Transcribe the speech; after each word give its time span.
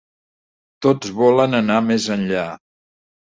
Tots 0.85 1.11
volen 1.19 1.53
anar 1.59 1.77
més 1.91 2.09
enllà. 2.17 2.47